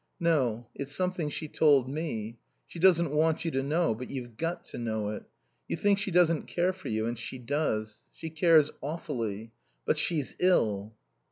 "No. 0.19 0.65
It's 0.73 0.95
something 0.95 1.29
she 1.29 1.47
told 1.47 1.87
me. 1.87 2.39
She 2.65 2.79
doesn't 2.79 3.11
want 3.11 3.45
you 3.45 3.51
to 3.51 3.61
know. 3.61 3.93
But 3.93 4.09
you've 4.09 4.35
got 4.35 4.65
to 4.69 4.79
know 4.79 5.09
it. 5.09 5.25
You 5.67 5.77
think 5.77 5.99
she 5.99 6.09
doesn't 6.09 6.47
care 6.47 6.73
for 6.73 6.87
you, 6.89 7.05
and 7.05 7.15
she 7.19 7.37
does; 7.37 8.03
she 8.11 8.31
cares 8.31 8.71
awfully. 8.81 9.51
But 9.85 9.99
she's 9.99 10.35
ill." 10.39 10.95